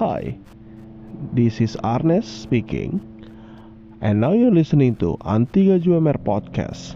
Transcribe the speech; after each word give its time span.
Hi, 0.00 0.38
this 1.34 1.60
is 1.60 1.76
Arnes 1.82 2.24
speaking, 2.24 3.02
and 4.00 4.20
now 4.20 4.32
you're 4.32 4.54
listening 4.54 4.94
to 5.02 5.18
Antiga 5.26 5.82
Juamer 5.82 6.14
Podcast. 6.22 6.94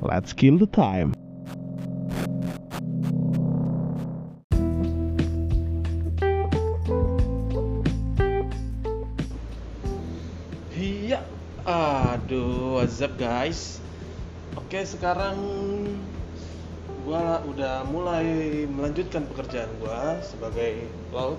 Let's 0.00 0.32
kill 0.32 0.56
the 0.56 0.66
time. 0.66 1.12
Iya, 10.72 11.20
aduh, 11.68 12.80
what's 12.80 13.04
up 13.04 13.20
guys? 13.20 13.84
Oke, 14.56 14.82
sekarang 14.82 15.36
gua 17.06 17.38
udah 17.46 17.86
mulai 17.86 18.26
melanjutkan 18.66 19.22
pekerjaan 19.30 19.70
gua 19.78 20.18
sebagai 20.26 20.90
laut. 21.14 21.38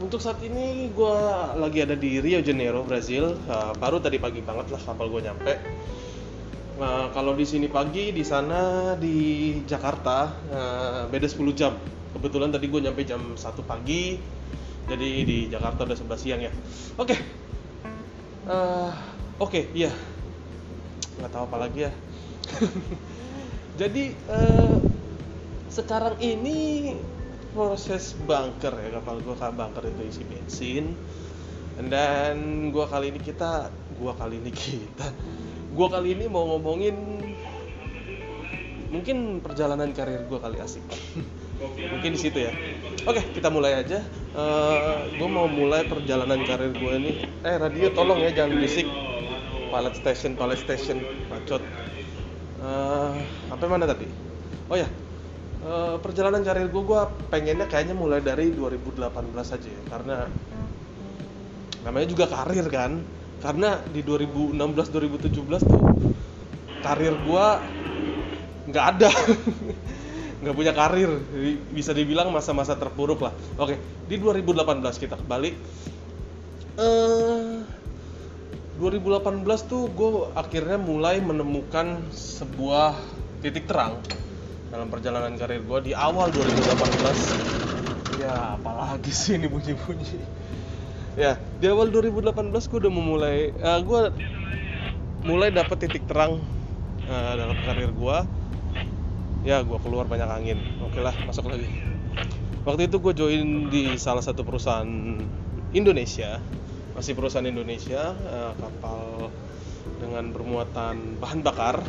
Untuk 0.00 0.24
saat 0.24 0.40
ini 0.40 0.88
gua 0.96 1.52
lagi 1.60 1.84
ada 1.84 1.92
di 1.92 2.24
Rio 2.24 2.40
Janeiro, 2.40 2.80
Brazil. 2.80 3.36
Uh, 3.44 3.76
baru 3.76 4.00
tadi 4.00 4.16
pagi 4.16 4.40
banget 4.40 4.72
lah 4.72 4.80
kapal 4.80 5.12
gua 5.12 5.20
nyampe. 5.20 5.60
Nah, 6.80 7.12
kalau 7.12 7.36
di 7.36 7.44
sini 7.44 7.68
pagi, 7.68 8.08
di 8.08 8.24
sana 8.24 8.96
di 8.96 9.60
Jakarta 9.68 10.32
uh, 10.48 11.02
beda 11.12 11.28
10 11.28 11.52
jam. 11.52 11.76
Kebetulan 12.16 12.48
tadi 12.48 12.72
gue 12.72 12.80
nyampe 12.80 13.04
jam 13.04 13.36
1 13.36 13.38
pagi, 13.68 14.16
jadi 14.88 15.08
di 15.22 15.52
Jakarta 15.52 15.84
udah 15.84 15.94
11 15.94 16.16
siang 16.16 16.40
ya. 16.40 16.50
Oke, 16.96 17.14
Eh, 18.50 18.90
Oke, 19.40 19.70
iya. 19.72 19.94
Nggak 21.16 21.30
tahu 21.32 21.44
apa 21.48 21.56
lagi 21.64 21.86
ya. 21.86 21.92
Jadi 23.80 24.12
eh, 24.12 24.76
sekarang 25.72 26.20
ini 26.20 26.92
proses 27.56 28.12
bunker 28.28 28.76
ya 28.76 29.00
kapal 29.00 29.24
gua 29.24 29.40
kan 29.40 29.56
bunker 29.56 29.88
itu 29.88 30.02
isi 30.04 30.22
bensin. 30.28 30.92
Dan 31.80 32.68
gua 32.76 32.84
kali 32.84 33.08
ini 33.08 33.20
kita, 33.24 33.72
gua 33.96 34.12
kali 34.12 34.36
ini 34.36 34.52
kita, 34.52 35.08
gua 35.72 35.88
kali 35.88 36.12
ini 36.12 36.28
mau 36.28 36.44
ngomongin 36.44 37.24
mungkin 38.92 39.40
perjalanan 39.40 39.96
karir 39.96 40.28
gua 40.28 40.44
kali 40.44 40.60
asik. 40.60 40.84
mungkin 41.64 42.16
di 42.16 42.20
situ 42.20 42.36
ya. 42.36 42.52
Oke, 43.08 43.24
kita 43.32 43.48
mulai 43.48 43.80
aja. 43.80 44.04
Eh, 44.36 44.96
gue 45.16 45.28
mau 45.28 45.44
mulai 45.44 45.84
perjalanan 45.84 46.40
karir 46.48 46.72
gue 46.72 46.92
ini. 46.96 47.12
Eh, 47.44 47.56
radio 47.60 47.92
tolong 47.92 48.16
ya, 48.24 48.32
jangan 48.32 48.56
berisik. 48.56 48.88
Pilot 49.68 49.94
station, 50.00 50.40
pilot 50.40 50.56
station, 50.56 51.04
bacot. 51.28 51.60
Eh, 52.60 53.12
sampai 53.48 53.66
mana 53.72 53.88
tadi? 53.88 54.04
Oh 54.68 54.76
ya, 54.76 54.84
eh, 55.64 55.96
perjalanan 56.04 56.44
karir 56.44 56.68
gue, 56.68 56.82
gue 56.84 57.02
pengennya 57.32 57.64
kayaknya 57.64 57.96
mulai 57.96 58.20
dari 58.20 58.52
2018 58.52 59.56
aja 59.56 59.68
ya, 59.68 59.82
karena 59.88 60.28
namanya 61.88 62.06
juga 62.06 62.28
karir 62.28 62.68
kan. 62.68 63.00
Karena 63.40 63.80
di 63.88 64.04
2016-2017 64.04 65.64
tuh 65.64 65.80
karir 66.84 67.16
gue 67.16 67.46
nggak 68.68 68.86
ada. 68.96 69.10
nggak 70.40 70.56
punya 70.56 70.72
karir 70.72 71.12
Jadi 71.20 71.52
bisa 71.76 71.92
dibilang 71.92 72.32
masa-masa 72.32 72.72
terpuruk 72.72 73.20
lah 73.20 73.32
oke 73.60 73.76
di 74.08 74.16
2018 74.16 74.80
kita 74.96 75.20
kembali 75.20 75.50
eh 76.80 77.79
2018 78.80 79.44
tuh 79.68 79.92
gue 79.92 80.32
akhirnya 80.32 80.80
mulai 80.80 81.20
menemukan 81.20 82.00
sebuah 82.16 82.96
titik 83.44 83.68
terang 83.68 84.00
dalam 84.72 84.88
perjalanan 84.88 85.36
karir 85.36 85.60
gue 85.60 85.78
di 85.84 85.92
awal 85.92 86.32
2018 86.32 88.24
ya 88.24 88.56
apalagi 88.56 89.12
sih 89.12 89.36
ini 89.36 89.52
bunyi-bunyi. 89.52 90.16
Ya 91.12 91.36
di 91.60 91.68
awal 91.68 91.92
2018 91.92 92.32
gue 92.48 92.78
udah 92.80 92.92
memulai 92.92 93.52
uh, 93.60 93.84
gue 93.84 94.00
mulai 95.28 95.52
dapat 95.52 95.76
titik 95.76 96.08
terang 96.08 96.40
uh, 97.04 97.32
dalam 97.36 97.60
karir 97.60 97.92
gue 97.92 98.16
ya 99.44 99.60
gue 99.60 99.76
keluar 99.84 100.08
banyak 100.08 100.28
angin. 100.32 100.56
Oke 100.88 101.04
lah 101.04 101.12
masuk 101.28 101.52
lagi. 101.52 101.68
Waktu 102.64 102.88
itu 102.88 102.96
gue 102.96 103.12
join 103.12 103.68
di 103.68 104.00
salah 104.00 104.24
satu 104.24 104.40
perusahaan 104.40 104.88
Indonesia 105.76 106.40
masih 107.00 107.16
perusahaan 107.16 107.48
Indonesia 107.48 108.12
eh, 108.12 108.52
kapal 108.60 109.32
dengan 109.96 110.28
bermuatan 110.36 111.16
bahan 111.16 111.40
bakar. 111.40 111.80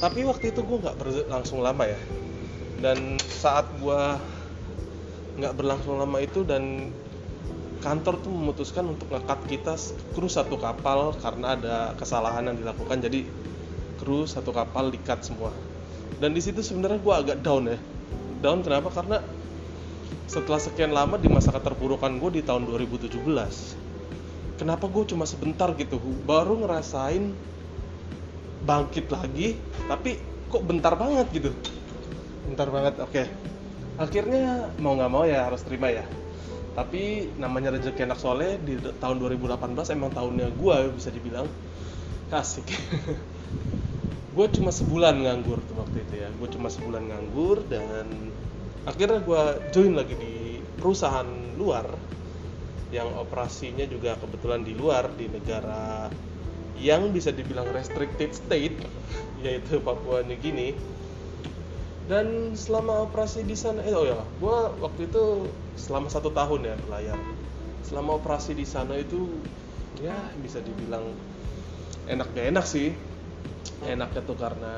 Tapi 0.00 0.24
waktu 0.24 0.56
itu 0.56 0.64
gue 0.64 0.80
nggak 0.80 0.96
berlangsung 0.96 1.60
lama 1.60 1.84
ya. 1.84 2.00
Dan 2.80 3.20
saat 3.20 3.68
gue 3.76 4.00
nggak 5.36 5.52
berlangsung 5.60 6.00
lama 6.00 6.18
itu 6.24 6.40
dan 6.40 6.88
kantor 7.84 8.16
tuh 8.24 8.32
memutuskan 8.32 8.88
untuk 8.88 9.12
ngekat 9.12 9.44
kita 9.44 9.76
kru 10.16 10.24
satu 10.24 10.56
kapal 10.56 11.12
karena 11.20 11.52
ada 11.52 11.76
kesalahan 12.00 12.48
yang 12.48 12.56
dilakukan. 12.56 12.96
Jadi 12.96 13.28
kru 14.00 14.24
satu 14.24 14.56
kapal 14.56 14.88
dikat 14.88 15.20
semua. 15.20 15.52
Dan 16.16 16.32
di 16.32 16.40
situ 16.40 16.64
sebenarnya 16.64 16.96
gue 16.96 17.12
agak 17.12 17.44
down 17.44 17.68
ya. 17.68 17.76
Down 18.40 18.64
kenapa? 18.64 18.88
Karena 18.88 19.20
setelah 20.26 20.60
sekian 20.60 20.92
lama 20.94 21.18
di 21.20 21.28
masa 21.28 21.52
keterpurukan 21.52 22.16
gue 22.20 22.40
di 22.40 22.42
tahun 22.44 22.66
2017 22.68 23.20
kenapa 24.60 24.86
gue 24.86 25.04
cuma 25.10 25.26
sebentar 25.26 25.72
gitu 25.74 25.98
baru 26.24 26.62
ngerasain 26.62 27.34
bangkit 28.62 29.10
lagi 29.10 29.58
tapi 29.90 30.32
kok 30.52 30.62
bentar 30.68 30.92
banget 30.94 31.26
gitu? 31.32 31.50
Bentar 32.44 32.68
banget 32.68 33.00
oke. 33.00 33.22
Akhirnya 33.96 34.68
mau 34.78 34.92
nggak 34.92 35.10
mau 35.12 35.24
ya 35.24 35.48
harus 35.48 35.64
terima 35.64 35.88
ya. 35.88 36.04
Tapi 36.76 37.32
namanya 37.36 37.72
rezeki 37.72 38.04
anak 38.08 38.20
soleh 38.20 38.56
di 38.60 38.76
tahun 39.00 39.16
2018 39.20 39.96
emang 39.96 40.12
tahunnya 40.12 40.52
gue 40.52 40.76
bisa 40.92 41.08
dibilang. 41.08 41.48
Kasih 42.28 42.64
gue 44.36 44.46
cuma 44.56 44.72
sebulan 44.72 45.20
nganggur 45.24 45.60
tuh 45.64 45.76
waktu 45.80 46.04
itu 46.04 46.14
ya. 46.20 46.28
Gue 46.36 46.48
cuma 46.52 46.68
sebulan 46.68 47.02
nganggur 47.08 47.64
dan 47.72 48.06
akhirnya 48.82 49.22
gue 49.22 49.42
join 49.70 49.94
lagi 49.94 50.14
di 50.18 50.58
perusahaan 50.78 51.28
luar. 51.54 51.86
Yang 52.92 53.08
operasinya 53.24 53.88
juga 53.88 54.20
kebetulan 54.20 54.68
di 54.68 54.76
luar 54.76 55.08
di 55.16 55.24
negara 55.30 56.12
yang 56.76 57.14
bisa 57.14 57.30
dibilang 57.30 57.70
restricted 57.70 58.34
state 58.34 58.76
yaitu 59.44 59.78
Papua 59.80 60.26
New 60.26 60.36
Guinea. 60.36 60.74
Dan 62.10 62.58
selama 62.58 63.06
operasi 63.06 63.46
di 63.46 63.54
sana 63.54 63.80
eh 63.86 63.94
oh 63.94 64.02
ya 64.02 64.18
gue 64.18 64.58
waktu 64.82 65.06
itu 65.06 65.46
selama 65.78 66.10
satu 66.10 66.34
tahun 66.34 66.68
ya 66.68 66.74
berlayar. 66.84 67.18
Selama 67.86 68.18
operasi 68.18 68.58
di 68.58 68.66
sana 68.66 68.98
itu 68.98 69.30
ya 70.02 70.18
bisa 70.42 70.58
dibilang 70.58 71.06
enak 72.10 72.28
gak 72.34 72.46
enak 72.50 72.66
sih. 72.66 72.92
Enaknya 73.86 74.20
tuh 74.26 74.36
karena 74.36 74.74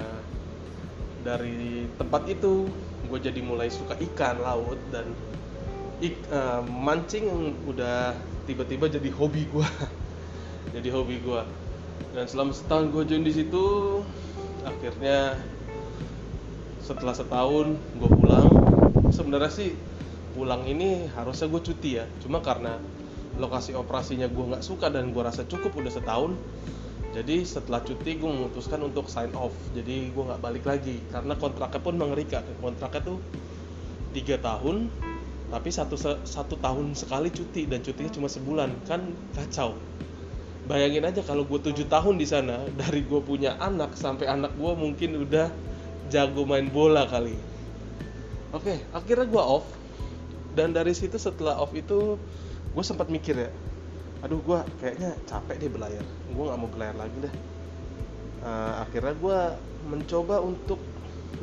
dari 1.25 1.89
tempat 1.97 2.29
itu 2.29 2.69
gue 3.09 3.19
jadi 3.21 3.41
mulai 3.45 3.69
suka 3.69 3.97
ikan 4.13 4.41
laut 4.41 4.81
dan 4.91 5.11
ik, 6.03 6.17
uh, 6.33 6.61
mancing 6.67 7.55
udah 7.69 8.17
tiba-tiba 8.45 8.91
jadi 8.91 9.09
hobi 9.15 9.49
gue 9.49 9.69
jadi 10.75 10.89
hobi 10.93 11.21
gue 11.23 11.43
dan 12.15 12.25
selama 12.27 12.53
setahun 12.55 12.91
gue 12.91 13.03
join 13.07 13.25
di 13.27 13.33
situ 13.35 13.65
akhirnya 14.65 15.39
setelah 16.85 17.17
setahun 17.17 17.81
gue 17.97 18.11
pulang. 18.13 18.49
Sebenarnya 19.09 19.49
sih 19.49 19.73
pulang 20.37 20.69
ini 20.69 21.09
harusnya 21.17 21.49
gue 21.49 21.61
cuti 21.65 21.91
ya. 21.97 22.05
Cuma 22.21 22.45
karena 22.45 22.77
lokasi 23.41 23.73
operasinya 23.73 24.29
gue 24.29 24.45
nggak 24.53 24.63
suka 24.63 24.93
dan 24.93 25.11
gue 25.11 25.23
rasa 25.25 25.49
cukup 25.49 25.75
udah 25.81 25.91
setahun 25.91 26.37
jadi 27.15 27.47
setelah 27.47 27.79
cuti 27.79 28.19
gue 28.19 28.27
memutuskan 28.27 28.83
untuk 28.83 29.07
sign 29.07 29.31
off. 29.39 29.55
Jadi 29.71 30.11
gue 30.11 30.25
nggak 30.27 30.43
balik 30.43 30.67
lagi 30.67 30.99
karena 31.15 31.39
kontraknya 31.39 31.79
pun 31.79 31.95
mengerikan. 31.95 32.43
Kontraknya 32.59 33.07
tuh 33.07 33.23
tiga 34.11 34.35
tahun 34.43 34.91
tapi 35.55 35.71
satu 35.71 35.95
satu 36.27 36.59
tahun 36.59 36.99
sekali 36.99 37.31
cuti 37.31 37.71
dan 37.71 37.87
cutinya 37.87 38.11
cuma 38.11 38.27
sebulan. 38.27 38.75
Kan 38.91 39.15
kacau. 39.39 39.79
Bayangin 40.67 41.07
aja 41.07 41.23
kalau 41.23 41.47
gue 41.47 41.63
tujuh 41.71 41.87
tahun 41.87 42.19
di 42.19 42.27
sana 42.27 42.59
dari 42.75 43.07
gue 43.07 43.21
punya 43.23 43.55
anak 43.63 43.95
sampai 43.95 44.27
anak 44.27 44.51
gue 44.59 44.73
mungkin 44.75 45.23
udah 45.23 45.55
jago 46.11 46.43
main 46.43 46.67
bola 46.67 47.07
kali. 47.07 47.39
Oke 48.51 48.83
akhirnya 48.91 49.31
gue 49.31 49.45
off. 49.45 49.67
Dan 50.55 50.75
dari 50.75 50.99
situ 50.99 51.15
setelah 51.15 51.63
off 51.63 51.71
itu 51.79 52.19
gue 52.75 52.83
sempat 52.83 53.07
mikir 53.07 53.39
ya 53.39 53.51
aduh 54.25 54.41
gue 54.41 54.59
kayaknya 54.81 55.13
capek 55.29 55.61
deh 55.61 55.69
berlayar. 55.69 56.05
Gue 56.33 56.45
nggak 56.49 56.59
mau 56.59 56.71
berlayar 56.73 56.97
lagi 56.97 57.17
deh. 57.29 57.35
Uh, 58.41 58.81
akhirnya 58.81 59.15
gue 59.21 59.39
mencoba 59.93 60.41
untuk 60.41 60.81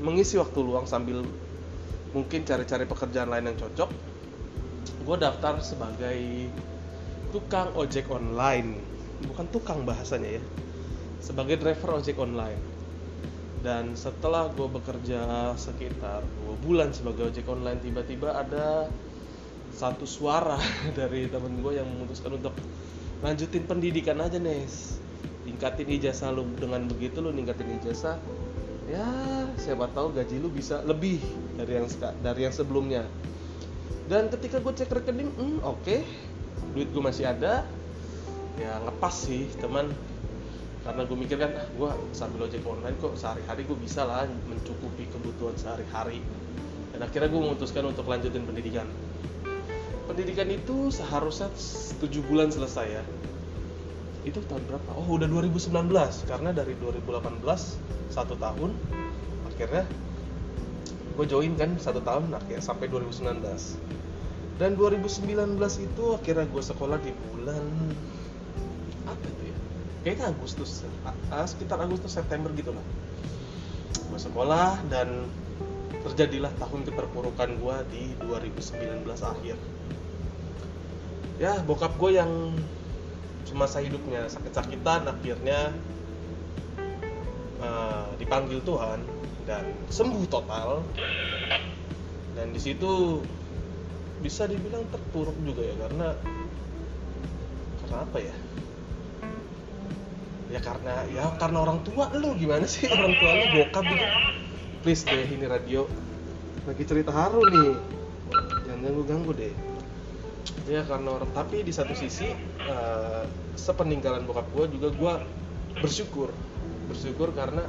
mengisi 0.01 0.41
waktu 0.41 0.59
luang 0.65 0.89
sambil 0.89 1.21
mungkin 2.11 2.41
cari-cari 2.41 2.89
pekerjaan 2.89 3.29
lain 3.29 3.53
yang 3.53 3.57
cocok. 3.61 3.89
Gue 5.05 5.15
daftar 5.21 5.61
sebagai 5.61 6.49
tukang 7.29 7.69
ojek 7.77 8.09
online. 8.09 8.81
Bukan 9.29 9.45
tukang 9.53 9.85
bahasanya 9.85 10.41
ya. 10.41 10.43
Sebagai 11.21 11.61
driver 11.61 12.01
ojek 12.01 12.17
online. 12.17 12.57
Dan 13.61 13.93
setelah 13.93 14.49
gue 14.49 14.65
bekerja 14.65 15.53
sekitar 15.53 16.25
dua 16.25 16.55
bulan 16.65 16.89
sebagai 16.97 17.29
ojek 17.29 17.45
online 17.45 17.77
tiba-tiba 17.77 18.33
ada 18.33 18.89
satu 19.71 20.03
suara 20.03 20.59
dari 20.99 21.31
temen 21.31 21.63
gue 21.63 21.79
yang 21.79 21.87
memutuskan 21.87 22.35
untuk 22.37 22.53
lanjutin 23.23 23.63
pendidikan 23.65 24.19
aja 24.19 24.37
Nes. 24.37 24.99
Tingkatin 25.47 25.89
ijazah 25.89 26.29
lu. 26.29 26.45
Dengan 26.59 26.85
begitu 26.85 27.23
lu 27.23 27.33
ningkatin 27.33 27.81
ijazah 27.81 28.19
ya 28.91 29.07
siapa 29.55 29.87
tahu 29.95 30.11
gaji 30.11 30.43
lu 30.43 30.51
bisa 30.51 30.83
lebih 30.83 31.23
dari 31.55 31.79
yang 31.79 31.87
dari 32.19 32.41
yang 32.45 32.53
sebelumnya. 32.53 33.07
Dan 34.11 34.27
ketika 34.27 34.59
gue 34.59 34.73
cek 34.75 34.91
rekening 34.91 35.31
hmm, 35.31 35.59
oke. 35.63 35.97
Duit 36.75 36.89
gue 36.91 37.03
masih 37.03 37.31
ada. 37.31 37.63
Ya 38.59 38.77
ngepas 38.83 39.15
sih 39.15 39.47
teman 39.57 39.89
karena 40.81 41.05
gue 41.05 41.13
mikir 41.13 41.37
kan 41.37 41.53
ah 41.53 41.65
gue 41.77 41.89
sambil 42.09 42.49
ojek 42.49 42.65
online 42.65 42.97
kok 42.97 43.13
sehari-hari 43.13 43.69
gue 43.69 43.77
bisa 43.77 44.01
lah 44.01 44.25
mencukupi 44.49 45.07
kebutuhan 45.09 45.55
sehari-hari. 45.55 46.19
Dan 46.91 47.05
akhirnya 47.05 47.29
gue 47.31 47.41
memutuskan 47.41 47.85
untuk 47.87 48.09
lanjutin 48.09 48.43
pendidikan 48.43 48.89
pendidikan 50.11 50.51
itu 50.51 50.91
seharusnya 50.91 51.47
7 52.03 52.03
bulan 52.27 52.51
selesai 52.51 52.99
ya. 52.99 53.03
Itu 54.27 54.43
tahun 54.43 54.59
berapa? 54.67 54.89
Oh 54.99 55.15
udah 55.15 55.31
2019 55.31 55.71
karena 56.27 56.51
dari 56.51 56.75
2018 56.83 57.39
satu 58.11 58.35
tahun 58.35 58.75
akhirnya 59.47 59.87
gue 61.15 61.25
join 61.31 61.55
kan 61.55 61.79
satu 61.79 62.03
tahun 62.03 62.27
akhirnya 62.35 62.59
sampai 62.59 62.91
2019 62.91 63.39
dan 64.59 64.75
2019 64.75 65.31
itu 65.79 66.03
akhirnya 66.11 66.43
gue 66.43 66.63
sekolah 66.63 66.99
di 66.99 67.15
bulan 67.15 67.63
apa 69.07 69.25
itu 69.31 69.43
ya? 69.47 69.57
Kayaknya 70.03 70.25
Agustus 70.35 70.83
sekitar 71.47 71.79
Agustus 71.79 72.11
September 72.11 72.51
gitu 72.51 72.75
lah. 72.75 72.85
Gue 74.11 74.19
sekolah 74.19 74.75
dan 74.91 75.23
terjadilah 76.03 76.51
tahun 76.59 76.83
keterpurukan 76.83 77.49
gue 77.57 77.75
di 77.95 78.03
2019 78.27 79.07
akhir 79.07 79.55
ya 81.41 81.57
bokap 81.65 81.97
gue 81.97 82.21
yang 82.21 82.53
semasa 83.49 83.81
hidupnya 83.81 84.29
sakit-sakitan 84.29 85.09
akhirnya 85.09 85.73
eh, 87.57 88.05
dipanggil 88.21 88.61
Tuhan 88.61 89.01
dan 89.49 89.65
sembuh 89.89 90.29
total. 90.29 90.85
Dan 92.37 92.53
di 92.53 92.61
situ 92.61 93.25
bisa 94.21 94.45
dibilang 94.45 94.85
terpuruk 94.93 95.33
juga 95.41 95.65
ya 95.65 95.75
karena 95.81 96.07
karena 97.81 97.97
apa 98.05 98.17
ya? 98.21 98.35
Ya 100.53 100.59
karena 100.61 100.95
ya 101.09 101.25
karena 101.41 101.57
orang 101.65 101.81
tua 101.81 102.13
lu 102.13 102.37
gimana 102.37 102.69
sih? 102.69 102.85
Orang 102.85 103.17
tua 103.17 103.31
lu 103.33 103.45
bokap 103.57 103.83
gitu. 103.89 104.07
Please 104.85 105.01
deh 105.09 105.25
ini 105.25 105.49
radio. 105.49 105.89
Lagi 106.69 106.85
cerita 106.85 107.09
haru 107.09 107.41
nih. 107.49 107.73
Jangan 108.69 108.79
ganggu 108.85 109.03
ganggu 109.09 109.31
deh 109.33 109.70
ya 110.69 110.85
karena 110.85 111.17
orang 111.17 111.31
tapi 111.33 111.65
di 111.65 111.73
satu 111.73 111.97
sisi 111.97 112.29
eh, 112.65 113.23
sepeninggalan 113.57 114.25
bokap 114.25 114.45
gue 114.53 114.65
juga 114.77 114.89
gue 114.93 115.13
bersyukur. 115.81 116.29
Bersyukur 116.91 117.33
karena 117.33 117.65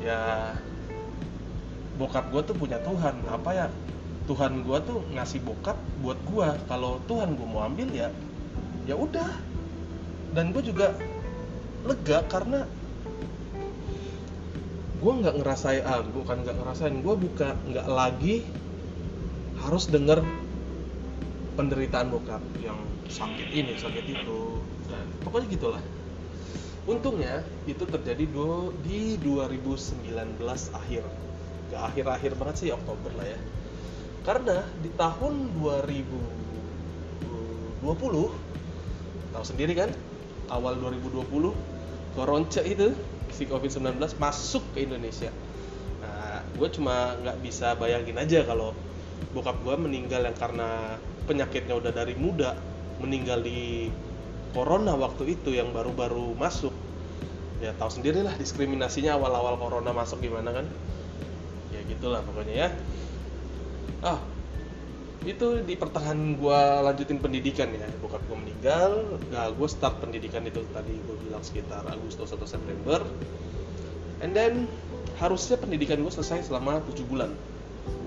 ya 0.00 0.54
bokap 2.00 2.30
gue 2.32 2.42
tuh 2.46 2.56
punya 2.56 2.80
Tuhan. 2.80 3.16
Apa 3.28 3.50
ya? 3.52 3.66
Tuhan 4.30 4.62
gue 4.62 4.78
tuh 4.86 5.02
ngasih 5.18 5.42
bokap 5.42 5.74
buat 5.98 6.18
gue 6.30 6.48
kalau 6.70 7.02
Tuhan 7.10 7.34
gue 7.34 7.46
mau 7.46 7.66
ambil 7.66 7.90
ya 7.90 8.08
ya 8.86 8.94
udah. 8.96 9.28
Dan 10.32 10.54
gue 10.56 10.64
juga 10.64 10.96
lega 11.84 12.24
karena 12.30 12.64
gue 15.02 15.12
nggak 15.12 15.34
ngerasain 15.42 15.82
ah 15.84 16.00
bukan 16.00 16.46
nggak 16.46 16.56
ngerasain. 16.56 16.94
Gue 17.04 17.14
buka 17.18 17.58
nggak 17.68 17.86
lagi 17.90 18.46
harus 19.62 19.86
denger 19.86 20.24
penderitaan 21.54 22.08
bokap 22.08 22.40
yang 22.60 22.78
sakit 23.08 23.48
ini 23.52 23.76
sakit 23.76 24.04
itu. 24.08 24.40
Dan 24.88 25.06
pokoknya 25.24 25.48
gitulah. 25.52 25.82
Untungnya 26.82 27.46
itu 27.70 27.86
terjadi 27.86 28.26
do, 28.26 28.74
di 28.82 29.14
2019 29.22 30.42
akhir. 30.74 31.06
Ke 31.70 31.78
akhir-akhir 31.78 32.34
banget 32.34 32.56
sih 32.58 32.74
Oktober 32.74 33.14
lah 33.14 33.26
ya. 33.30 33.38
Karena 34.22 34.62
di 34.82 34.90
tahun 34.94 35.34
2020 35.58 38.30
tahu 39.32 39.44
sendiri 39.46 39.74
kan? 39.74 39.90
Awal 40.50 40.74
2020 40.78 41.54
koronce 42.12 42.60
itu 42.66 42.92
si 43.32 43.48
COVID-19 43.48 43.96
masuk 44.20 44.60
ke 44.76 44.84
Indonesia. 44.84 45.32
Nah 46.04 46.44
gue 46.44 46.68
cuma 46.76 47.16
nggak 47.24 47.40
bisa 47.40 47.72
bayangin 47.80 48.20
aja 48.20 48.44
kalau 48.44 48.76
bokap 49.32 49.56
gue 49.64 49.74
meninggal 49.80 50.28
yang 50.28 50.36
karena 50.36 51.00
penyakitnya 51.24 51.74
udah 51.78 51.92
dari 51.94 52.14
muda 52.18 52.54
meninggal 53.02 53.42
di 53.42 53.90
corona 54.52 54.94
waktu 54.94 55.34
itu 55.34 55.56
yang 55.56 55.72
baru-baru 55.72 56.36
masuk. 56.36 56.72
Ya 57.62 57.72
tahu 57.78 57.90
sendirilah 57.90 58.36
diskriminasinya 58.36 59.16
awal-awal 59.16 59.56
corona 59.56 59.90
masuk 59.94 60.20
gimana 60.20 60.52
kan. 60.52 60.66
Ya 61.72 61.80
gitulah 61.88 62.20
pokoknya 62.22 62.54
ya. 62.54 62.68
Ah 64.04 64.20
itu 65.22 65.62
di 65.62 65.78
pertengahan 65.78 66.34
gua 66.34 66.82
lanjutin 66.82 67.22
pendidikan 67.22 67.70
ya. 67.70 67.86
Bokap 68.02 68.22
gua 68.26 68.38
meninggal 68.42 69.18
nah 69.30 69.48
gua 69.54 69.68
start 69.70 70.02
pendidikan 70.02 70.42
itu 70.44 70.62
tadi 70.74 70.94
gua 71.06 71.16
bilang 71.22 71.42
sekitar 71.42 71.86
Agustus 71.86 72.34
atau 72.34 72.46
September. 72.46 73.02
And 74.22 74.34
then 74.34 74.66
harusnya 75.22 75.58
pendidikan 75.58 76.02
gua 76.02 76.10
selesai 76.10 76.50
selama 76.50 76.82
7 76.90 77.06
bulan. 77.06 77.30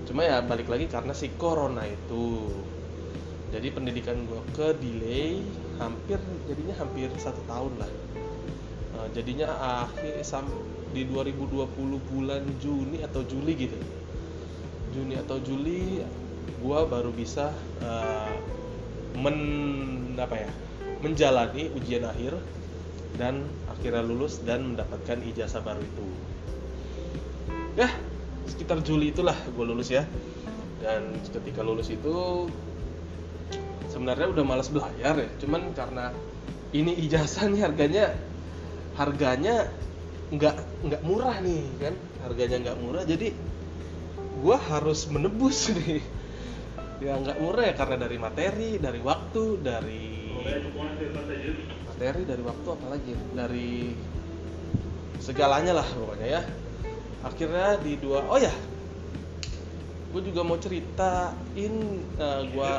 Cuma 0.06 0.22
ya 0.22 0.44
balik 0.44 0.70
lagi 0.70 0.86
karena 0.92 1.16
si 1.16 1.32
corona 1.40 1.88
itu 1.88 2.52
jadi 3.54 3.68
pendidikan 3.70 4.18
gue 4.26 4.42
ke 4.58 4.74
delay 4.82 5.44
hampir 5.78 6.18
jadinya 6.50 6.76
hampir 6.82 7.10
satu 7.22 7.42
tahun 7.46 7.74
lah. 7.78 7.92
Nah, 8.96 9.08
jadinya 9.12 9.48
akhir 9.86 10.24
sam 10.24 10.48
di 10.96 11.04
2020 11.04 11.68
bulan 12.10 12.44
Juni 12.64 13.04
atau 13.04 13.22
Juli 13.28 13.54
gitu. 13.60 13.78
Juni 14.96 15.20
atau 15.20 15.38
Juli 15.44 16.00
gue 16.56 16.80
baru 16.88 17.12
bisa 17.12 17.52
eh, 17.84 18.34
men 19.20 19.38
apa 20.16 20.36
ya 20.48 20.52
menjalani 21.04 21.70
ujian 21.76 22.08
akhir 22.08 22.40
dan 23.20 23.44
akhirnya 23.70 24.04
lulus 24.04 24.42
dan 24.44 24.74
mendapatkan 24.74 25.20
ijazah 25.22 25.62
baru 25.62 25.84
itu. 25.84 26.08
Ya 27.76 27.92
sekitar 28.48 28.80
Juli 28.82 29.12
itulah 29.12 29.36
gue 29.36 29.66
lulus 29.68 29.92
ya. 29.92 30.08
Dan 30.80 31.18
ketika 31.28 31.66
lulus 31.66 31.92
itu 31.92 32.48
sebenarnya 33.96 34.28
udah 34.36 34.44
malas 34.44 34.68
belajar 34.68 35.16
ya 35.16 35.30
cuman 35.40 35.72
karena 35.72 36.12
ini 36.76 36.92
ijazah 37.08 37.48
nih 37.48 37.64
harganya 37.64 38.12
harganya 39.00 39.72
nggak 40.36 40.56
nggak 40.84 41.02
murah 41.08 41.40
nih 41.40 41.64
kan? 41.80 41.96
Harganya 42.28 42.58
nggak 42.68 42.78
murah 42.84 43.04
jadi 43.08 43.32
gua 44.44 44.60
harus 44.60 45.08
menebus 45.08 45.70
nih. 45.78 46.04
Ya 47.00 47.16
nggak 47.20 47.40
murah 47.40 47.64
ya 47.72 47.74
karena 47.76 47.96
dari 48.08 48.18
materi 48.20 48.70
dari 48.80 49.00
waktu 49.00 49.44
dari 49.64 50.06
materi 51.88 52.22
dari 52.28 52.44
waktu 52.44 52.68
apalagi 52.72 53.14
dari 53.32 53.72
segalanya 55.24 55.80
lah 55.80 55.88
pokoknya 55.88 56.28
ya. 56.28 56.42
Akhirnya 57.24 57.80
di 57.80 57.96
dua 57.98 58.28
oh 58.28 58.40
ya 58.40 58.54
gue 60.16 60.32
juga 60.32 60.48
mau 60.48 60.56
ceritain 60.56 61.74
uh, 62.16 62.48
gue 62.48 62.72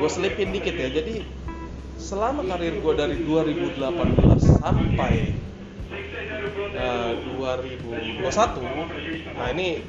gue 0.00 0.08
selipin 0.08 0.48
dikit 0.48 0.72
ya. 0.72 0.88
Jadi 0.88 1.28
selama 2.00 2.40
karir 2.48 2.80
gue 2.80 2.94
dari 2.96 3.20
2018 3.20 4.64
sampai 4.64 5.36
uh, 6.80 7.12
2021 7.36 9.36
nah 9.36 9.52
ini 9.52 9.84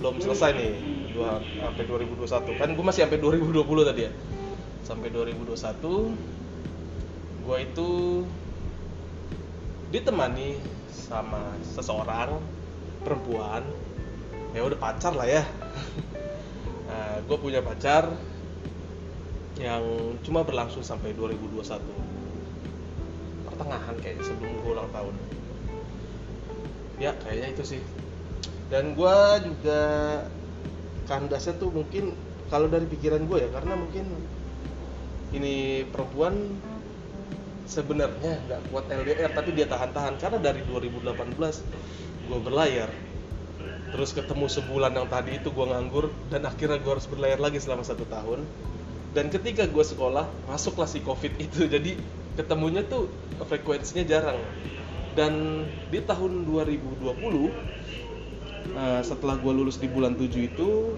belum 0.00 0.24
selesai 0.24 0.56
nih 0.56 0.72
dua, 1.12 1.44
sampai 1.44 1.84
2021 1.84 2.24
kan 2.56 2.72
gue 2.72 2.80
masih 2.80 3.04
sampai 3.04 3.20
2020 3.20 3.90
tadi 3.92 4.08
ya. 4.08 4.12
Sampai 4.88 5.12
2021 5.12 5.52
gue 7.44 7.56
itu 7.60 7.90
ditemani 9.92 10.56
sama 10.88 11.60
seseorang 11.76 12.40
perempuan. 13.04 13.60
Ya 14.56 14.64
udah 14.64 14.80
pacar 14.80 15.12
lah 15.12 15.28
ya 15.28 15.44
nah, 16.92 17.16
gue 17.24 17.38
punya 17.40 17.64
pacar 17.64 18.12
yang 19.56 19.84
cuma 20.20 20.44
berlangsung 20.44 20.84
sampai 20.84 21.16
2021 21.16 21.80
pertengahan 23.52 23.94
kayaknya 24.00 24.24
sebelum 24.26 24.52
gue 24.64 24.72
ulang 24.72 24.90
tahun. 24.90 25.14
Ya 26.98 27.12
kayaknya 27.20 27.48
itu 27.52 27.64
sih. 27.76 27.82
Dan 28.72 28.96
gue 28.96 29.16
juga 29.44 29.80
kandasnya 31.04 31.60
tuh 31.60 31.68
mungkin 31.68 32.16
kalau 32.48 32.68
dari 32.68 32.88
pikiran 32.88 33.28
gue 33.28 33.44
ya 33.44 33.48
karena 33.52 33.76
mungkin 33.76 34.08
ini 35.32 35.84
perempuan 35.88 36.56
sebenarnya 37.68 38.40
nggak 38.48 38.60
kuat 38.72 38.88
LDR 38.88 39.30
tapi 39.30 39.50
dia 39.52 39.68
tahan-tahan. 39.68 40.16
Karena 40.18 40.38
dari 40.40 40.64
2018 40.64 41.12
gue 41.12 41.52
gue 42.32 42.38
berlayar 42.40 42.88
terus 43.92 44.16
ketemu 44.16 44.48
sebulan 44.48 44.96
yang 44.96 45.06
tadi 45.06 45.36
itu 45.36 45.52
gue 45.52 45.66
nganggur 45.68 46.08
dan 46.32 46.48
akhirnya 46.48 46.80
gue 46.80 46.92
harus 46.96 47.04
berlayar 47.06 47.38
lagi 47.38 47.60
selama 47.60 47.84
satu 47.84 48.08
tahun. 48.08 48.42
Dan 49.12 49.28
ketika 49.28 49.68
gue 49.68 49.84
sekolah 49.84 50.24
masuklah 50.48 50.88
si 50.88 51.04
covid 51.04 51.36
itu. 51.36 51.68
Jadi 51.74 52.00
ketemunya 52.34 52.80
tuh 52.88 53.12
frekuensinya 53.44 54.08
jarang. 54.08 54.40
Dan 55.12 55.64
di 55.92 56.00
tahun 56.00 56.48
2020 56.48 57.04
uh, 57.04 59.00
setelah 59.04 59.36
gue 59.36 59.52
lulus 59.52 59.76
di 59.76 59.92
bulan 59.92 60.16
7 60.16 60.24
itu 60.40 60.96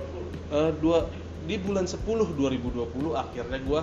uh, 0.55 0.71
dua 0.79 1.11
di 1.45 1.59
bulan 1.61 1.85
10 1.85 2.07
2020 2.07 2.89
akhirnya 3.13 3.59
gue 3.61 3.81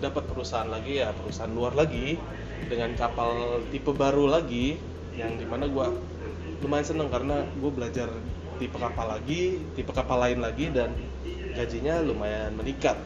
dapat 0.00 0.24
perusahaan 0.28 0.68
lagi 0.68 1.00
ya 1.00 1.12
perusahaan 1.12 1.52
luar 1.52 1.72
lagi 1.72 2.20
dengan 2.68 2.92
kapal 2.98 3.62
tipe 3.72 3.92
baru 3.94 4.28
lagi 4.28 4.76
yang 5.16 5.36
di 5.40 5.46
mana 5.48 5.68
gue 5.68 5.86
lumayan 6.60 6.86
seneng 6.86 7.08
karena 7.08 7.44
gue 7.46 7.70
belajar 7.72 8.08
tipe 8.56 8.76
kapal 8.76 9.12
lagi 9.12 9.60
tipe 9.76 9.92
kapal 9.92 10.20
lain 10.20 10.40
lagi 10.40 10.72
dan 10.72 10.92
gajinya 11.56 12.00
lumayan 12.04 12.52
meningkat. 12.56 12.96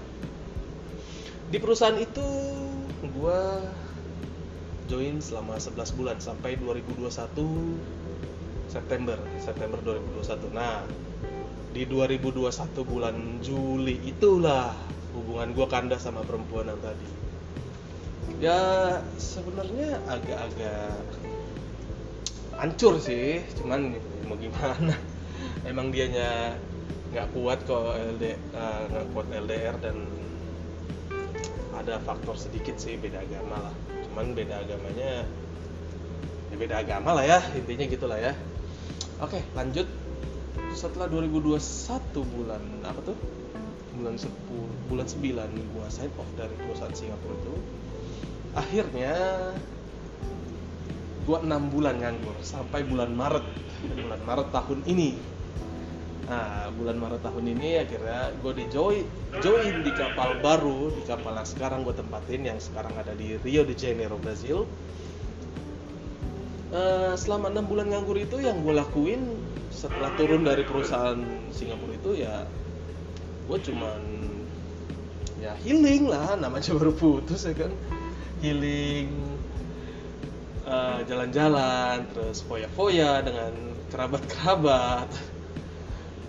Di 1.50 1.58
perusahaan 1.58 1.98
itu 1.98 2.26
gue 3.00 3.40
join 4.90 5.22
selama 5.22 5.54
11 5.58 5.98
bulan 5.98 6.18
sampai 6.18 6.58
2021 6.58 7.10
September 8.66 9.18
September 9.38 9.78
2021 9.82 10.50
nah 10.50 10.82
di 11.70 11.86
2021 11.86 12.50
bulan 12.82 13.14
Juli 13.38 14.02
itulah 14.02 14.74
hubungan 15.14 15.54
gue 15.54 15.66
kandas 15.70 16.02
sama 16.02 16.26
perempuan 16.26 16.66
yang 16.66 16.82
tadi. 16.82 17.08
Ya 18.42 18.62
sebenarnya 19.14 20.02
agak-agak 20.10 20.98
hancur 22.58 22.98
sih 22.98 23.46
cuman 23.62 23.94
mau 24.26 24.34
gimana 24.34 24.94
emang 25.68 25.92
dianya 25.92 26.56
nggak 27.10 27.26
kuat 27.34 27.58
kok 27.66 27.98
LD 27.98 28.22
eh, 28.22 28.36
nggak 28.86 29.04
uh, 29.04 29.08
kuat 29.10 29.26
LDR 29.34 29.74
dan 29.82 29.96
ada 31.74 31.98
faktor 32.04 32.38
sedikit 32.38 32.78
sih 32.78 32.94
beda 33.00 33.24
agama 33.24 33.56
lah. 33.68 33.74
Cuman 34.06 34.36
beda 34.36 34.62
agamanya 34.62 35.26
ya 36.50 36.56
beda 36.58 36.82
agama 36.82 37.14
lah 37.18 37.24
ya 37.26 37.38
intinya 37.56 37.84
gitulah 37.90 38.18
ya. 38.20 38.32
Oke 39.20 39.42
lanjut. 39.58 39.88
Setelah 40.70 41.10
2021 41.10 41.58
bulan 42.14 42.62
apa 42.86 43.00
tuh? 43.02 43.18
Bulan 43.98 44.14
10 44.14 44.30
bulan 44.86 45.06
9 45.06 45.74
gua 45.74 45.86
sign 45.90 46.10
off 46.14 46.30
dari 46.38 46.54
perusahaan 46.58 46.94
Singapura 46.94 47.34
itu 47.36 47.54
akhirnya 48.54 49.14
gua 51.26 51.42
enam 51.42 51.70
bulan 51.70 51.98
nganggur 52.02 52.34
sampai 52.42 52.82
bulan 52.86 53.14
Maret 53.14 53.46
bulan 53.98 54.20
Maret 54.26 54.48
tahun 54.50 54.80
ini 54.90 55.14
Nah, 56.30 56.70
bulan 56.78 56.94
Maret 57.02 57.26
tahun 57.26 57.58
ini 57.58 57.82
akhirnya 57.82 58.30
gue 58.38 58.52
di 58.54 58.64
join, 58.70 59.02
join 59.42 59.82
di 59.82 59.90
kapal 59.90 60.38
baru, 60.38 60.94
di 60.94 61.02
kapal 61.02 61.34
yang 61.34 61.48
sekarang 61.48 61.82
gue 61.82 61.90
tempatin, 61.90 62.46
yang 62.46 62.58
sekarang 62.62 62.94
ada 62.94 63.10
di 63.18 63.34
Rio 63.42 63.66
de 63.66 63.74
Janeiro, 63.74 64.14
Brazil. 64.14 64.62
Uh, 66.70 67.18
selama 67.18 67.50
enam 67.50 67.66
bulan 67.66 67.90
nganggur 67.90 68.14
itu 68.14 68.38
yang 68.38 68.62
gue 68.62 68.70
lakuin 68.78 69.26
setelah 69.74 70.14
turun 70.14 70.46
dari 70.46 70.62
perusahaan 70.62 71.18
Singapura 71.50 71.98
itu 71.98 72.22
ya 72.22 72.46
gue 73.50 73.58
cuman 73.58 73.98
ya 75.42 75.58
healing 75.66 76.06
lah 76.06 76.38
namanya 76.38 76.70
baru 76.78 76.94
putus 76.94 77.42
ya 77.42 77.58
kan 77.58 77.74
healing 78.38 79.10
eh, 80.62 80.98
jalan-jalan 81.10 82.06
terus 82.14 82.46
foya-foya 82.46 83.26
dengan 83.26 83.50
kerabat-kerabat 83.90 85.10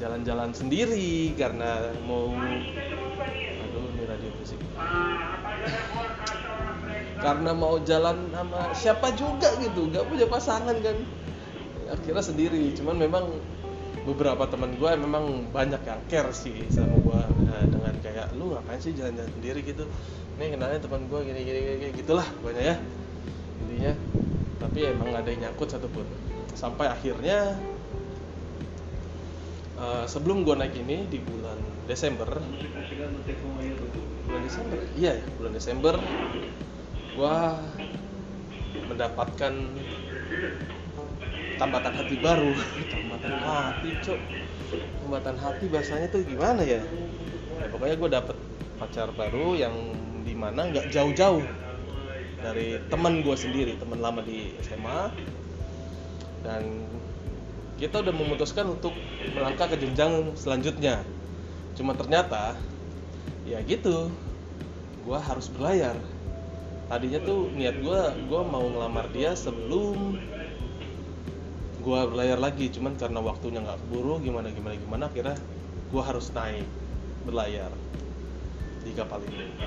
jalan-jalan 0.01 0.49
sendiri 0.49 1.37
karena 1.37 1.93
mau 2.09 2.33
aduh 2.33 3.85
ini 3.93 4.03
radio 4.09 4.29
musik. 4.41 4.57
Karena 7.21 7.53
mau 7.53 7.77
jalan 7.85 8.33
sama 8.33 8.73
siapa 8.73 9.13
juga 9.13 9.53
gitu 9.61 9.93
nggak 9.93 10.09
punya 10.09 10.25
pasangan 10.25 10.73
kan. 10.81 10.97
Akhirnya 11.93 12.23
sendiri 12.25 12.73
cuman 12.73 12.97
memang 12.97 13.29
beberapa 14.01 14.49
teman 14.49 14.73
gue 14.81 14.89
memang 14.97 15.53
banyak 15.53 15.85
yang 15.85 16.01
care 16.09 16.33
sih 16.33 16.65
sama 16.73 16.97
gue 16.97 17.21
nah, 17.45 17.61
dengan 17.69 17.93
kayak 18.01 18.33
lu 18.33 18.57
ngapain 18.57 18.81
sih 18.81 18.97
jalan-jalan 18.97 19.29
sendiri? 19.37 19.61
gitu. 19.61 19.85
Ini 20.41 20.57
kenalnya 20.57 20.81
teman 20.81 21.05
gue 21.05 21.19
gini, 21.29 21.45
gini 21.45 21.59
gini 21.77 21.93
gitulah 21.93 22.25
pokoknya 22.41 22.73
ya. 22.73 22.75
Intinya 23.61 23.93
tapi 24.57 24.79
emang 24.89 25.13
ada 25.13 25.29
yang 25.29 25.45
nyangkut 25.45 25.69
satupun. 25.69 26.09
Sampai 26.57 26.89
akhirnya 26.89 27.53
uh, 29.81 30.05
sebelum 30.05 30.45
gue 30.45 30.53
naik 30.53 30.77
ini 30.77 31.09
di 31.09 31.17
bulan 31.17 31.57
Desember. 31.89 32.29
Bulan 34.29 34.41
Desember? 34.45 34.77
Iya 34.95 35.11
ya 35.17 35.25
bulan 35.41 35.53
Desember. 35.57 35.95
Gue 37.17 37.35
mendapatkan 38.87 39.53
tambatan 41.57 41.93
hati 41.97 42.15
baru. 42.21 42.51
Tambatan 42.93 43.33
hati 43.41 43.89
cok. 43.99 44.19
Tambatan 45.03 45.35
hati 45.35 45.65
bahasanya 45.67 46.07
tuh 46.07 46.23
gimana 46.23 46.63
ya, 46.63 46.79
ya 47.59 47.65
pokoknya 47.67 47.95
gue 47.99 48.09
dapet 48.09 48.37
pacar 48.79 49.11
baru 49.11 49.59
yang 49.59 49.75
di 50.23 50.31
mana 50.31 50.71
nggak 50.71 50.89
jauh-jauh 50.89 51.43
dari 52.41 52.79
teman 52.89 53.21
gue 53.21 53.35
sendiri 53.35 53.77
teman 53.77 54.01
lama 54.01 54.23
di 54.25 54.55
SMA 54.63 55.11
dan 56.41 56.87
kita 57.81 58.05
udah 58.05 58.13
memutuskan 58.13 58.69
untuk 58.69 58.93
melangkah 59.33 59.65
ke 59.65 59.81
jenjang 59.81 60.37
selanjutnya. 60.37 61.01
Cuma 61.73 61.97
ternyata 61.97 62.53
ya 63.49 63.57
gitu. 63.65 64.13
Gue 65.01 65.17
harus 65.17 65.49
berlayar. 65.49 65.97
Tadinya 66.85 67.17
tuh 67.25 67.49
niat 67.57 67.81
gue 67.81 68.01
gue 68.29 68.41
mau 68.45 68.61
ngelamar 68.61 69.09
dia 69.09 69.33
sebelum 69.33 70.13
gue 71.81 71.99
berlayar 72.13 72.37
lagi. 72.37 72.69
Cuman 72.69 72.93
karena 73.01 73.17
waktunya 73.17 73.65
nggak 73.65 73.81
keburu 73.81 74.21
gimana 74.21 74.53
gimana 74.53 74.77
gimana 74.77 75.03
akhirnya 75.09 75.33
gue 75.89 76.01
harus 76.05 76.29
naik 76.37 76.69
berlayar 77.25 77.73
di 78.85 78.93
kapal 78.93 79.25
ini. 79.25 79.57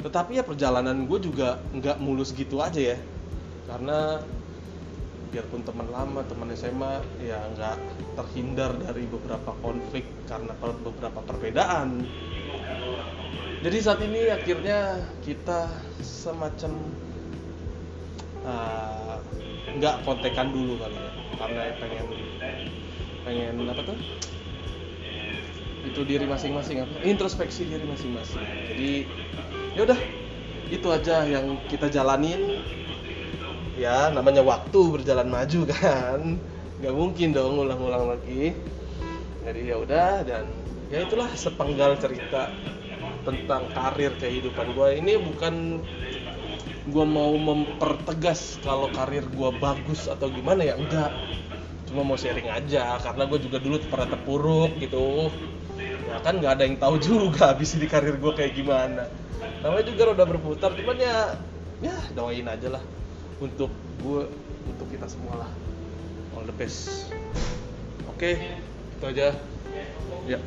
Tetapi 0.00 0.40
ya 0.40 0.44
perjalanan 0.48 1.04
gue 1.04 1.20
juga 1.20 1.60
nggak 1.76 2.00
mulus 2.00 2.32
gitu 2.32 2.64
aja 2.64 2.96
ya. 2.96 2.98
Karena 3.68 4.24
biarpun 5.30 5.62
teman 5.62 5.86
lama 5.94 6.26
teman 6.26 6.50
SMA 6.58 7.02
ya 7.22 7.38
nggak 7.54 7.78
terhindar 8.18 8.74
dari 8.82 9.06
beberapa 9.06 9.54
konflik 9.62 10.02
karena 10.26 10.52
beberapa 10.58 11.22
perbedaan. 11.22 12.02
Jadi 13.60 13.78
saat 13.78 14.00
ini 14.02 14.26
akhirnya 14.32 15.04
kita 15.22 15.70
semacam 16.02 16.72
uh, 18.42 19.16
nggak 19.78 20.02
kontekan 20.02 20.50
dulu 20.50 20.82
kali 20.82 20.98
ya. 20.98 21.10
Karena 21.38 21.60
pengen 21.78 22.06
pengen 23.22 23.54
apa 23.70 23.82
tuh? 23.86 23.98
Itu 25.86 26.04
diri 26.04 26.26
masing-masing 26.26 26.82
apa? 26.84 27.06
Introspeksi 27.06 27.70
diri 27.70 27.86
masing-masing. 27.86 28.42
Jadi 28.74 28.90
ya 29.78 29.86
udah 29.86 30.00
itu 30.70 30.86
aja 30.90 31.26
yang 31.26 31.58
kita 31.66 31.90
jalanin 31.90 32.62
ya 33.80 34.12
namanya 34.12 34.44
waktu 34.44 35.00
berjalan 35.00 35.32
maju 35.32 35.60
kan. 35.72 36.20
Nggak 36.84 36.94
mungkin 36.94 37.28
dong 37.32 37.56
ulang-ulang 37.64 38.12
lagi. 38.16 38.52
Jadi 39.40 39.60
ya 39.72 39.76
udah 39.80 40.20
dan 40.28 40.44
ya 40.92 41.08
itulah 41.08 41.32
sepenggal 41.32 41.96
cerita 41.96 42.52
tentang 43.24 43.68
karir 43.72 44.12
kehidupan 44.20 44.76
gue 44.76 44.88
ini 45.00 45.16
bukan 45.16 45.80
gue 46.90 47.06
mau 47.06 47.32
mempertegas 47.36 48.60
kalau 48.64 48.88
karir 48.92 49.24
gue 49.28 49.50
bagus 49.56 50.08
atau 50.12 50.28
gimana 50.28 50.60
ya 50.60 50.76
enggak. 50.76 51.12
Cuma 51.88 52.04
mau 52.04 52.20
sharing 52.20 52.52
aja 52.52 53.00
karena 53.00 53.24
gue 53.24 53.38
juga 53.40 53.58
dulu 53.64 53.80
pernah 53.88 54.08
terpuruk 54.12 54.76
gitu. 54.76 55.32
Ya 55.80 56.20
kan 56.20 56.36
nggak 56.36 56.52
ada 56.60 56.64
yang 56.68 56.76
tahu 56.76 57.00
juga 57.00 57.56
habis 57.56 57.72
di 57.80 57.88
karir 57.88 58.20
gue 58.20 58.32
kayak 58.36 58.52
gimana. 58.52 59.08
Namanya 59.64 59.84
juga 59.88 60.12
udah 60.12 60.26
berputar 60.28 60.76
cuman 60.76 60.96
ya 61.00 61.16
ya 61.80 61.96
doain 62.12 62.44
aja 62.44 62.76
lah 62.76 62.84
untuk 63.40 63.72
gue 64.04 64.22
untuk 64.68 64.86
kita 64.92 65.08
semua 65.08 65.48
lah 65.48 65.50
all 66.36 66.44
the 66.44 66.54
best. 66.54 67.08
Oke 68.06 68.36
okay, 68.36 68.60
itu 68.96 69.04
aja. 69.08 69.32
Ya 70.28 70.38